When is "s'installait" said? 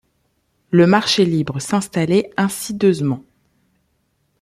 1.59-2.31